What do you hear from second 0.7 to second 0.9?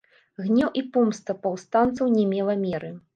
і